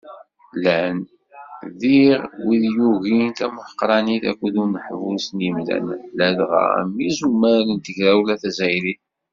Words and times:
Llan, 0.55 0.95
diɣ, 1.79 2.21
wid 2.45 2.63
i 2.69 2.71
yugin 2.77 3.29
tamuḥeqqranit 3.37 4.23
akked 4.31 4.55
uneḥbus 4.63 5.25
n 5.35 5.43
yimdanen, 5.45 6.01
ladɣa, 6.17 6.63
am 6.79 6.91
yizumal 7.03 7.67
n 7.71 7.77
tegrawla 7.85 8.35
tazzayrit. 8.41 9.01